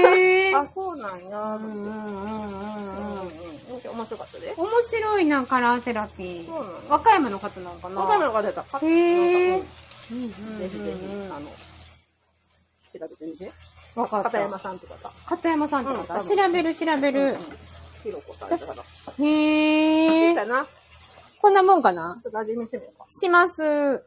[0.06, 0.56] へえ。
[0.56, 3.22] あ、そうなんやうんうんうんうん。
[3.22, 3.32] うん
[3.72, 4.54] 面白かったで。
[4.56, 6.90] 面白いな、カラーセラピそうなのー。
[6.90, 8.02] 和歌山の方なのかな？
[8.02, 8.62] わかるのが出た。
[8.64, 9.66] パッへーなんか
[10.12, 10.36] うんぜ
[10.70, 11.54] ひぜひ、あの、調
[12.94, 13.52] べてみて。
[13.96, 14.30] わかった。
[14.30, 15.10] 片山さんって方。
[15.26, 17.38] 片山さんって方、調べる調べる。
[18.02, 18.82] ひろこさんって方。
[19.24, 20.36] へえ。
[20.36, 20.66] だな。
[20.66, 20.68] ち
[21.42, 22.22] こんなもんかな？
[22.26, 23.06] ょっと味見してみようか。
[23.10, 24.04] します。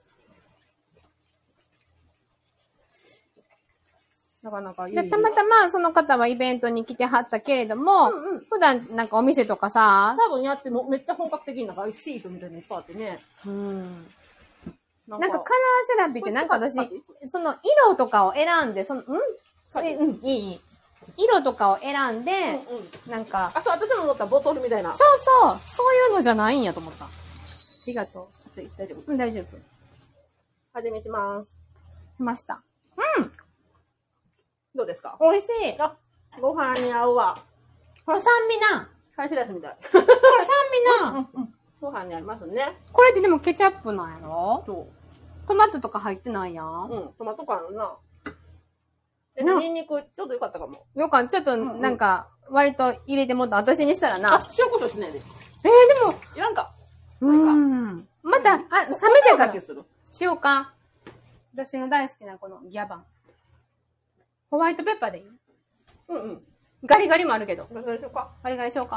[4.43, 4.95] なかなかいい。
[4.95, 13.19] じゃあたまたまその方はイベントに来てはったけれども、うんうん普段なんかお店とかさ、多分やってのめっちゃ本格的になんかシートみたいにいっぱいあってね。
[13.47, 14.07] うん、
[15.09, 15.43] ななんかカラー
[15.89, 16.75] セラピーってなんか私
[17.27, 19.05] その色とかを選んで、その、ん？
[19.67, 20.61] それ、うん、いいいい。
[21.17, 23.11] 色とかを選んで、うんうん。
[23.11, 24.95] なんか、あ、そう、私の乗ったボトルみたいな。
[24.95, 27.05] そうそう、そういうのじゃないんやと思った。
[27.05, 27.09] あ
[27.87, 28.29] りがと
[28.79, 28.99] 大丈夫。
[29.01, 29.05] う。
[29.09, 29.47] うん、大丈夫。
[30.73, 31.53] 味見します。
[31.53, 31.59] し
[32.19, 32.63] ました。
[34.75, 35.17] どうですか？
[35.21, 35.81] 美味しい。
[35.81, 35.95] あ、
[36.41, 37.39] ご飯に合うわ。
[38.05, 38.89] これ酸味な。
[39.17, 39.77] ハヤシライスみたい。
[39.93, 40.11] これ酸
[41.23, 41.51] 味な。
[41.81, 42.77] ご飯に合いますね。
[42.93, 44.65] これってでもケチャップなんやろ？
[44.67, 44.89] そ
[45.47, 46.95] トマトとか入ってないやんう。。
[46.95, 47.95] うん、トマト感あるな。
[49.37, 50.87] ニンニクちょっとよかったかも。
[50.95, 54.35] よかちょっとなんか、割と入れてもった私にしたらな。
[54.35, 55.19] あ、塩コショウしないで。
[55.19, 56.73] えー、でも、いらんか。
[57.21, 58.09] うん。
[58.23, 59.83] また、あ、冷めてからだけする。
[60.11, 60.73] しようか。
[61.55, 63.05] 私の大好きなこのギャバン。
[64.51, 65.25] ホワイトペッパーでいい？
[66.09, 66.43] うんうん。
[66.85, 67.67] ガリガリもあるけど。
[67.73, 68.31] どうしようか。
[68.43, 68.97] ガリガリしようか。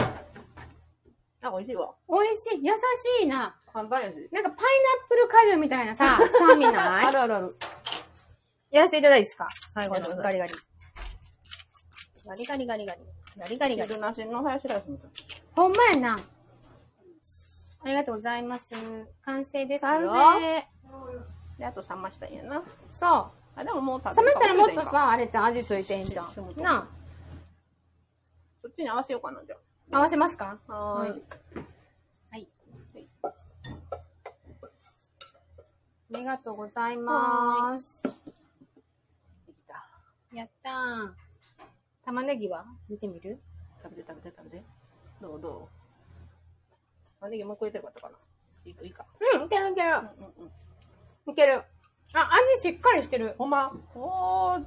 [1.41, 1.93] あ、美味しいわ。
[2.09, 2.65] 美味しい。
[2.65, 2.73] 優
[3.21, 3.55] しいな。
[3.71, 4.27] 簡単やし。
[4.31, 4.65] なんかパイ
[4.99, 7.11] ナップル果汁みたいなさ、酸味あない？
[7.13, 7.55] るあるある。
[8.71, 9.47] やらせていただいていいですか？
[9.73, 10.53] 最後のガリガリ。
[12.25, 13.01] ガリガリガリガリ。
[13.39, 13.89] ガリガリガリ。
[13.89, 15.11] 汁なしのハヤシライスみたい。
[15.55, 16.19] ほんまやな。
[17.83, 18.73] ありがとうございます。
[19.23, 19.91] 完成ですよ。
[19.91, 20.01] 完
[20.41, 20.67] 成
[21.57, 22.61] で、あと冷ましたんやな。
[22.89, 26.25] そあ、でももう冷めたらもっとかさ、あれちゃん味ついてんじゃん。
[26.61, 26.87] な
[28.61, 29.55] そっちに合わせようかな、じゃ
[29.93, 30.59] あ、合わせますか？
[30.67, 30.73] あ。
[30.73, 31.23] はーい。
[32.31, 32.47] はい。
[33.23, 33.33] あ
[36.11, 38.03] りがとうございます。
[40.37, 41.09] やったー。
[42.05, 42.65] 玉ねぎは？
[42.87, 43.39] 見てみる？
[43.81, 44.63] 食べて食べて食べて。
[45.19, 45.41] どう？
[45.41, 45.67] どう？
[47.19, 48.17] 玉ねぎもう一個入れてよかったかな。
[48.65, 48.83] いいか？
[48.83, 49.05] いいか？
[49.35, 49.89] うん、いけるいける。
[49.89, 50.01] うんう
[50.45, 51.31] ん。
[51.31, 51.63] いける。
[52.13, 53.35] あ、味しっかりしてる。
[53.37, 53.73] ほんま？
[53.95, 54.63] おー、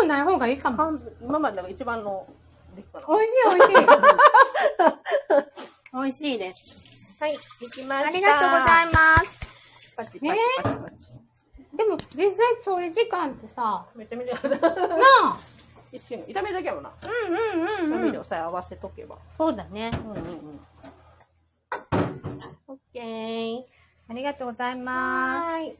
[0.00, 0.98] 塩ない方がいいかも。
[1.20, 2.26] 今までが一番の。
[2.76, 2.98] 美味しい
[3.56, 3.86] 美味しい。
[5.92, 7.18] 美味しいです。
[7.20, 8.08] はい、できました。
[8.08, 9.96] ありがとうございます。
[9.96, 11.19] パチパチパチパチ。
[11.76, 14.40] でも実際調理時間ってさ、めちゃめちゃな
[15.24, 15.38] あ。
[15.92, 16.92] 一瞬炒めるだけやもんな。
[17.02, 18.12] うんうん調味うんうん。
[18.12, 19.18] 料さえ合わせとけば。
[19.26, 19.90] そうだね。
[19.94, 20.60] うんうんうん。
[22.68, 23.62] オッケー。
[24.08, 25.76] ありがとうございまはーい。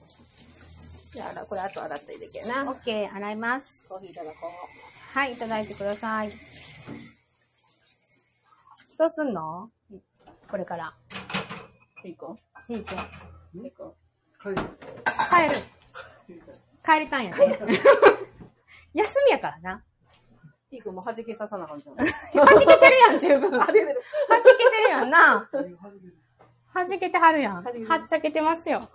[1.13, 2.51] じゃあ、これあと洗っていいだけやす。
[2.51, 2.71] な。
[2.71, 3.89] オッケー、洗います。
[3.89, 4.37] コーヒーいただこ
[5.15, 6.31] はい、いただいてください。
[8.97, 9.71] どうすんの？
[10.49, 10.95] これから。
[12.05, 12.09] う。
[12.09, 12.37] いいか
[12.69, 13.65] いいけん。
[13.65, 13.93] いいかは
[14.53, 14.55] い。
[15.49, 15.61] 帰る。
[16.95, 17.59] 帰りたいんやね。
[18.95, 19.83] 休みやからな。
[20.71, 21.97] いいくんも弾けささなあかんじゃん。
[21.97, 22.15] 弾け
[22.77, 23.51] てるやん、十分。
[23.51, 23.87] 弾弾けてる。
[23.89, 25.49] けてるやんな。
[26.75, 27.63] 弾けてはるやん。
[27.65, 28.89] はっちゃけてますよ。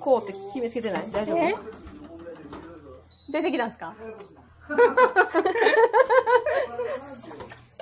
[0.00, 1.10] こうって決めつけてない？
[1.10, 1.54] 大丈え？
[1.54, 1.62] 夫
[3.32, 3.94] 出てきたんすか？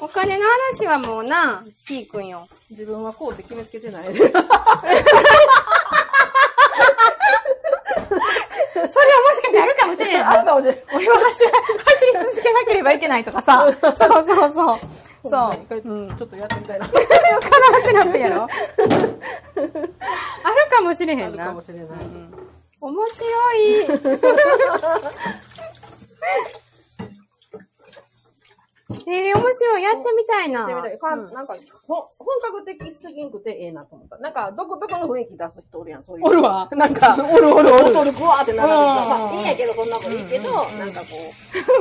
[0.02, 2.46] お金の話はもうな、キーくんよ。
[2.70, 4.04] 自分はこうって決めつけてない。
[4.14, 4.40] それは
[8.90, 10.26] もしかしてあるかもしれん。
[10.28, 10.82] あるかも しれない。
[10.94, 13.66] 俺は走り、走り続けなければいけないとかさ。
[13.70, 13.98] そうそ
[14.48, 14.78] うそう。
[15.30, 15.74] そう。
[15.84, 16.16] うん。
[16.16, 16.86] ちょっとやってみたいな。
[16.88, 18.50] カラーセラピーやろ ある
[20.70, 21.62] かもしれへんなあるかも。
[21.62, 21.86] しれない。
[22.80, 23.86] 面白い。
[29.06, 29.82] えー、面白い。
[29.82, 30.60] やってみたいな。
[30.60, 31.54] やってみたいかうんなんか、
[31.86, 34.18] ほ本格的すぎんくてええなと思った。
[34.18, 36.26] なんか、どこどこの雰囲気出す人おるやん、そういう。
[36.26, 37.84] おるわなんか、おるおるおる。
[37.84, 41.06] ボトルグワーって並べてさ、うんまあ、いいんやけど、こんなもんいいけど、なんかこ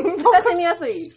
[0.06, 1.12] う、親しみやすい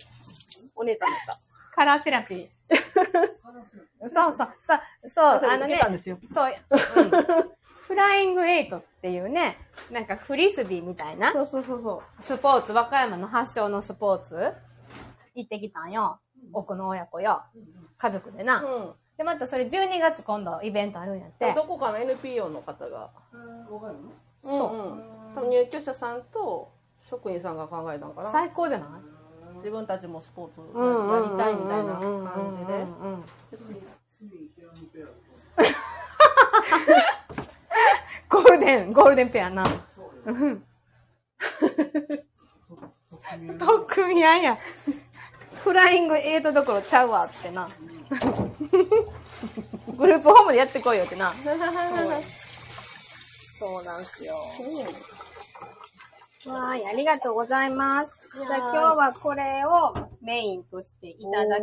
[0.75, 1.41] お姉さんだった。
[1.75, 2.49] カラーセラピー。
[4.13, 5.81] そうそう、そう、そう、あのね。
[5.83, 7.53] そう、うん
[7.93, 9.59] フライングエイトっていうね、
[9.91, 14.55] なんかフリスビーみたいなそうそうそうそスポーツ、和歌山の発祥のスポーツ
[15.35, 16.19] 行ってきたんよ。
[16.53, 17.43] 奥の親子よ。
[17.99, 18.61] 家族でな。
[18.63, 18.67] う。
[18.67, 18.93] うん。
[19.17, 21.53] で、またそれ12月今度イベントあるんやって。
[21.55, 23.11] どこかの NPO の方が、
[24.43, 25.35] そうんうん。
[25.35, 28.31] 多分入居者さんと職員さんが考えたんかな。
[28.31, 29.57] 最高じゃない？
[29.59, 30.69] 自分たちもスポーツうん
[31.13, 32.87] やりたいみたいな感じで。
[38.29, 39.63] ゴールデン、ゴールデンペアな。
[40.27, 40.65] う ん
[43.59, 44.59] 特組合や。
[45.63, 47.69] フライングエイトどころちゃうわ、つってな。
[49.97, 51.33] グループホームでやってこいよってな。
[53.59, 54.35] そうなんすよ。
[56.47, 58.11] はい、ありがとうございます。
[58.35, 61.63] じゃあ今日はこれをメインとしていただき、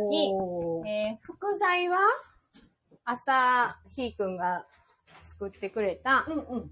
[0.86, 1.98] えー副菜は？
[3.04, 4.64] 朝、ひーくんが
[5.22, 6.70] 作ってくれた、うんうん。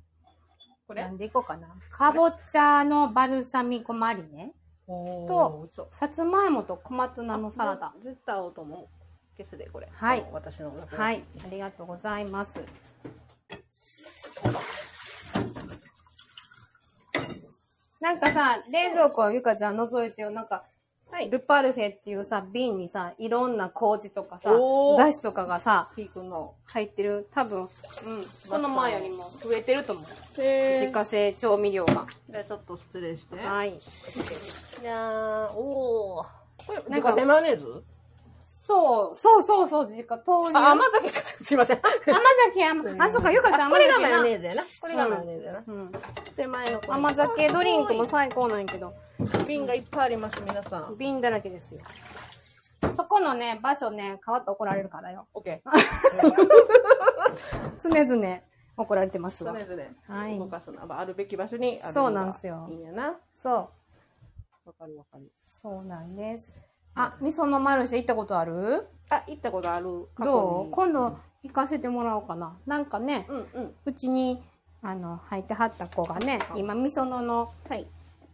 [0.87, 1.03] これ？
[1.03, 1.69] なんでいこうかな。
[1.91, 4.55] かぼちゃのバルサミコマリネ
[4.89, 7.93] とさつまいもと小松菜のサラダ。
[8.03, 8.89] 絶対合うと思う。
[9.37, 9.89] 消すで、これ。
[9.93, 10.73] はい私の。
[10.87, 12.61] はい、ありがとうございます。
[18.01, 20.31] なんかさ、冷蔵庫ゆかちゃん覗いてよ。
[20.31, 20.65] なんか、
[21.19, 21.31] はい。
[21.31, 26.55] ルパルフェっていうさ、瓶にさ、いろんな麹とかさ、おーだしとかがさ、ピークの。
[26.67, 27.27] 入ってる。
[27.35, 27.69] 多分、うん、
[28.49, 30.05] この前よりも増えてると思う。
[30.41, 32.07] へ自家製調味料が。
[32.31, 33.37] じゃあちょっと失礼して。
[33.37, 33.77] はい。
[34.81, 36.27] じゃあ、おー。
[36.65, 37.83] これ、なんか自家製マヨネーズ？
[38.65, 40.57] そう、そうそうそう、自家豆乳。
[40.57, 41.21] あ、甘酒か。
[41.21, 41.79] すいません。
[41.79, 41.85] 甘
[42.47, 44.11] 酒甘、あ、そうか、ゆかちゃん甘これが酒な。
[44.11, 44.63] マヨネーズやな。
[44.81, 45.65] これがマヨネーズやな。
[45.67, 45.93] うん。
[46.37, 48.95] 手前のこれ甘酒ドリンクも最高なんやけど、
[49.47, 50.97] 瓶がいっぱいあります、皆さん。
[50.97, 51.81] 瓶だらけですよ。
[52.97, 55.27] そこのね、場所ね、変わって怒られるからよ。
[55.35, 55.71] オッケー。
[57.81, 58.39] 常々
[58.77, 59.67] 怒られてますわとりあ。
[59.67, 63.17] えずね、はい動かすのはあるべき場所にあるそうなんすよいいんやな。
[63.35, 63.55] そう。
[64.67, 65.31] わかるわかる。
[65.45, 66.59] そうなんです。
[66.95, 68.87] あ、味噌のマルシェ行ったことある？
[69.11, 69.85] あ、行ったことある。
[70.19, 70.71] どう？
[70.71, 72.57] 今度行かせてもらおうかな。
[72.67, 73.75] なんかね、うんうん。
[73.85, 74.43] うちに、
[74.83, 77.87] あの、入ってはった子がね、今、味噌野の、はい。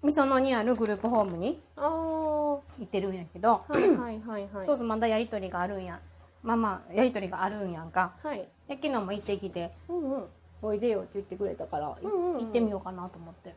[0.04, 1.60] 味噌野にあるグループホームに。
[1.76, 4.66] 行ってるんやけど、はいはいはいはい。
[4.66, 6.00] そうそう、まだやりとりがあるんや。
[6.42, 8.12] まあまあ、やりとりがあるんやんか。
[8.22, 8.46] はい。
[8.68, 10.24] で昨日も行ってきて、うんうん。
[10.62, 13.54] おいでよって言ってくれたから、いうんうんうん行ってみようかなと思って。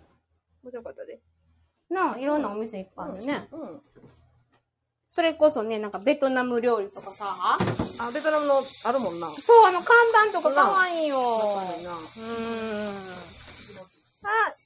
[0.64, 1.20] 面白かったで。
[1.90, 3.48] なあ、いろんなお店いっぱいあるね。
[3.52, 3.82] うん。
[5.10, 7.58] それこそね、なんかベトナム料理とかさ、あ、
[8.14, 9.28] ベトナムのあるもんな。
[9.32, 9.96] そう、あの、看
[10.30, 11.18] 板とかかわいいよ。
[11.18, 11.24] うん。
[14.24, 14.57] あ、お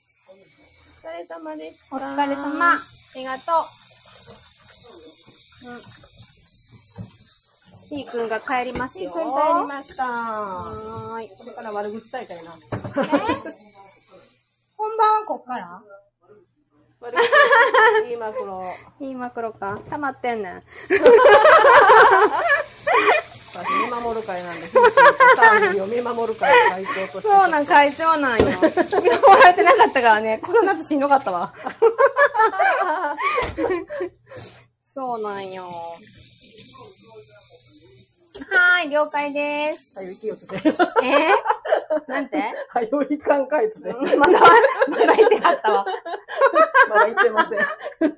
[1.02, 1.96] 疲れ様でした。
[1.96, 2.74] お疲れ様。
[2.74, 2.80] あ
[3.16, 3.44] りがと
[5.66, 5.70] う。
[5.70, 5.82] うん。
[7.90, 9.04] ひーくんが帰りますよ。
[9.04, 9.28] いいくん帰
[9.62, 10.04] りました。
[10.06, 11.30] はーい。
[11.30, 12.54] これから悪口大会な。
[12.54, 12.56] え？
[14.78, 15.82] 本番はこっから？
[17.02, 17.24] 悪口
[18.04, 18.64] 言いまくろ
[19.02, 19.04] う。
[19.04, 19.80] いいマクロか。
[19.90, 20.64] 溜まってんねん。
[23.54, 24.96] 私見守る会なんで、ヒープと
[25.36, 27.22] サー見守る会会長として。
[27.22, 28.46] そうなん、会長なんよ。
[28.46, 28.62] 見守
[29.42, 31.54] られてなかったからね、この夏しんどかったわ。
[34.94, 35.64] そうなんよ。
[35.64, 39.98] はーい、了解です。
[39.98, 40.56] はよ、息をつけ。
[40.56, 40.74] えー、
[42.08, 42.38] なんて？
[42.70, 43.94] はよ、いかんかいつで。
[43.94, 44.28] まだ、ま
[44.98, 45.86] だいてはったわ。
[46.92, 47.60] まだ言ってません。
[47.60, 47.68] まだ
[48.00, 48.18] 言っ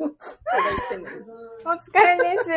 [0.90, 1.16] てんのに。
[1.66, 2.50] お疲れです。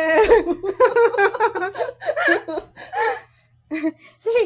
[3.69, 3.75] ひ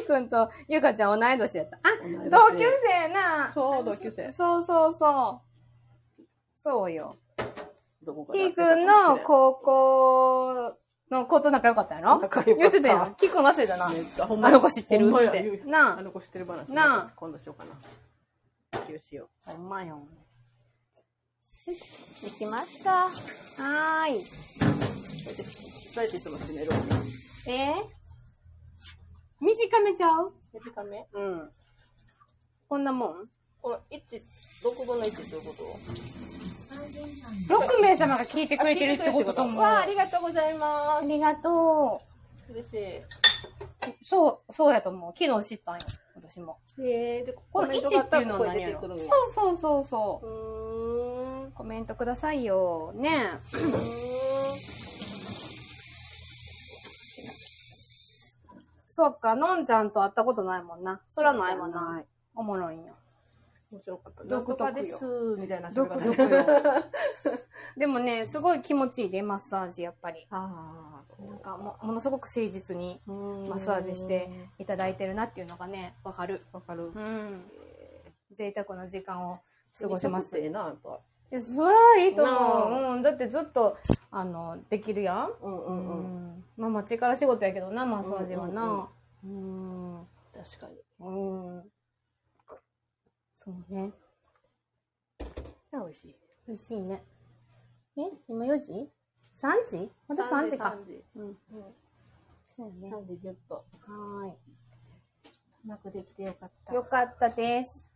[0.03, 1.77] ーくんとゆかちゃん同い年やった。
[1.77, 1.79] あ
[2.29, 3.49] 同級生やな。
[3.51, 4.33] そう、同級生。
[4.33, 5.41] そうそうそ
[6.61, 7.17] そうよ。
[8.33, 10.75] ひーくんの高校
[11.09, 12.19] の子と仲良かったやろ？
[12.57, 13.15] 言ってたやん。
[13.15, 13.89] きーくん忘れたな。
[13.89, 15.09] めっちゃほんまあの子知ってる？
[15.09, 16.73] ってなああの子知ってる話。
[16.73, 17.71] なあ私今度しようかな。
[18.85, 19.99] しようしよほんまよ。
[21.67, 22.91] よし、できました。
[22.91, 24.17] はーい。
[24.17, 24.21] う。
[24.21, 26.77] そうやっていつも閉めるわ。
[27.47, 27.85] えー、
[29.39, 30.33] 短めちゃう？
[30.53, 31.05] 短め？
[31.13, 31.49] うん。
[32.67, 33.29] こんなもん？
[33.61, 34.01] この1、
[34.63, 35.53] 6分の1っていうこ
[37.47, 39.61] と？6名様が聞いてくれてるってことも。
[39.61, 42.01] わあ、ありがとうございまありがと
[42.47, 42.51] す。
[42.53, 43.05] 嬉しう。
[44.03, 45.13] そう、そうやと思う。
[45.15, 45.81] 昨日知ったんよ。
[46.15, 46.57] 私も。
[46.79, 48.81] え、で、このコメントがあ1っていうのは何やろ。
[48.81, 48.97] そう
[49.33, 50.90] そうそうそうう。
[51.61, 52.91] コメントくださいよ。
[52.95, 53.37] ね
[58.87, 61.01] そっか、のんちゃんと会ったことないもんな。
[61.11, 61.91] そらないもんな。
[61.91, 62.95] ないおもろいんよ。
[63.71, 64.23] 面白かった。
[64.23, 65.05] 独特です。
[65.37, 66.45] みたいな喋独り方特よ。
[67.77, 70.25] でもね、すごい気持ちいいで、マッサージ、やっぱり。
[70.31, 76.43] あなんかも、ものすごく誠実にマッサージしていただいてるなっていうのがね、わかる。
[76.53, 76.87] わかる。
[76.87, 77.45] うん。
[78.31, 79.37] 贅沢な時間を
[79.79, 80.39] 過ごせます。
[80.39, 80.99] ええな、やっぱ。
[81.31, 82.95] いやそらいいとな思う。
[82.95, 83.01] うん。
[83.01, 83.77] だってずっと、
[84.11, 85.31] あの、できるやん。
[85.41, 86.37] うんううんうん。
[86.37, 86.43] ん。
[86.57, 88.89] まあ、まあ、力仕事やけどな、マッサージはな。
[89.23, 90.07] うん。
[90.33, 90.83] 確かに。
[90.99, 91.11] う
[91.61, 91.71] ん。
[93.33, 93.93] そうね。
[95.71, 96.15] 美味しい。
[96.47, 97.01] 美味しいね。
[97.97, 98.01] え？
[98.27, 98.89] 今4時
[99.33, 99.89] ?3 時？
[100.07, 100.75] まだ3時か。
[100.77, 101.03] 3時。
[101.15, 101.27] うん。
[101.27, 101.35] うん。
[102.49, 102.93] そうね。
[102.93, 103.57] 3時10分。
[103.57, 106.73] はーうまくできてよかった。
[106.73, 106.75] い。
[106.75, 107.89] よかったです。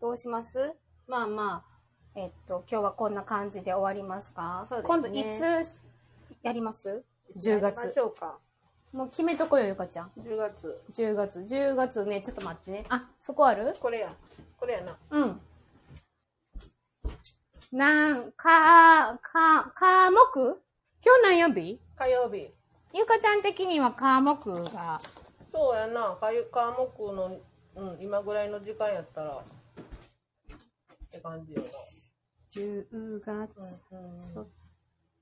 [0.00, 0.76] どうします？
[1.08, 1.75] まあまあ、
[2.18, 4.64] えっと、今日はこんな感じで終わりますか？
[4.66, 5.42] そうです今度いねつ
[6.42, 7.04] やります？
[7.34, 8.00] や ?10 りま月し。
[8.00, 8.38] ょうか。
[8.94, 10.10] もう決めとこよ、ゆかちゃん。
[10.18, 10.80] 10月。
[10.92, 11.40] 10月。
[11.40, 12.86] 10月ね、ちょっと待ってね。
[12.88, 13.76] あ、そこある？
[13.78, 14.14] これや。
[14.58, 14.96] これやな。
[15.10, 15.40] うん。
[17.70, 20.58] なん、か、か、科目？
[21.04, 21.78] 今日何曜日？
[21.96, 22.50] 火曜日。
[22.94, 25.02] ゆかちゃん的には科目が、
[25.52, 26.16] そうやな。
[26.18, 27.38] かゆ科目の、
[27.74, 29.42] うん、今ぐらいの時間やったら、っ
[31.10, 31.62] て感じよ
[32.56, 34.48] 10月、ちょっ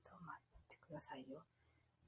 [0.05, 1.41] と待ってくださいよ。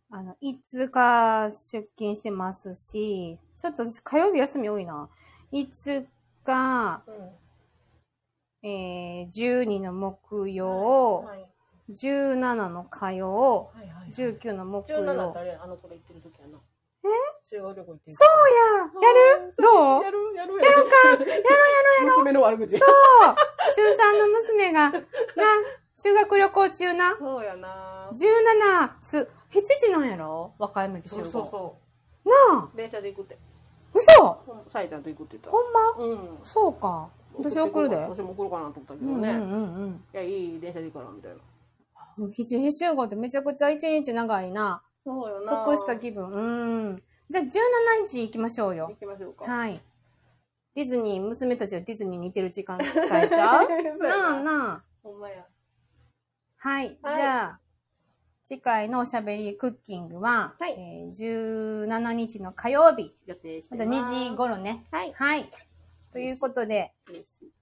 [0.10, 5.10] あの、5日出勤してますし、ちょっと私火曜日休み多いな。
[5.52, 6.08] 5
[6.46, 8.70] 日、うん。
[8.70, 11.46] えー、12の木曜、はい。
[11.90, 14.10] 17の火曜、はいはい。
[14.12, 15.30] 19の木17曜。
[15.30, 16.58] ってあれ、あの行ってる時やな。
[17.04, 17.10] え？
[17.44, 18.16] 修学旅行行ってる。
[18.16, 18.28] そう
[18.72, 19.54] ややる？
[19.58, 20.04] どう？
[20.04, 20.18] やる？
[20.36, 20.54] やる？
[20.56, 21.10] やるか？
[21.10, 22.78] やろうやろうやろう 娘の悪口。
[22.78, 22.90] そう
[23.76, 25.00] 中3の娘が、な、
[25.96, 27.16] 修学旅行中な。
[27.18, 28.10] そうやな。
[28.12, 29.18] 17、す、
[29.52, 30.54] 7時なんやろ？
[30.60, 31.24] 若い駅集合。
[31.24, 31.78] そうそうそ
[32.54, 32.78] なあう。
[32.78, 33.38] 電車で行くって。
[33.94, 34.38] 嘘
[34.70, 36.30] さえちゃんと行くって言ったほんま？
[36.36, 36.38] うん。
[36.44, 37.10] そうか。
[37.36, 37.96] 私送るで。
[37.96, 39.30] 私も送るかなと思ったけどね。
[39.32, 40.04] うんうんうんうん。
[40.14, 41.38] いや、いい電車で行くから、みたいな。
[41.38, 41.42] で
[42.24, 44.84] も7時集合ってめちゃくちゃ一日長いな。
[45.06, 45.66] そうよな。
[45.66, 46.30] 得した気分。
[46.32, 46.40] う
[46.94, 47.04] ん。
[47.30, 47.48] じゃあ17
[48.08, 48.96] 日行きましょうよ行。
[48.96, 49.46] きましょうか。
[49.46, 49.82] はい。
[50.76, 53.98] ディズニー、娘たちはディズニーに似てる時間 帯ちゃう？
[53.98, 54.84] なあなあ。
[55.08, 55.46] ほんまや。
[56.58, 56.98] はい。
[57.02, 57.60] はいじゃあ、
[58.44, 64.14] 次回のおしゃべりクッキングは、はいえー17日の火曜日、予定してまたます。
[64.14, 64.84] 2時頃ね。
[64.92, 65.14] はい。
[65.14, 65.46] はい。
[66.12, 66.94] ということで、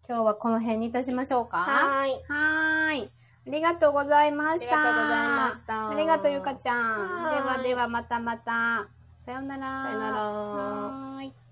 [0.07, 1.57] 今日はこの辺にいたしましょうか。
[1.59, 2.11] はーい。
[2.27, 3.11] はーい。
[3.47, 4.73] ありがとうございました。
[4.73, 7.29] ありがとうございましたありがとう、ゆかちゃん。
[7.29, 8.87] ではではまたまた。
[9.23, 9.83] さようなら。
[9.83, 11.44] さよならはーい。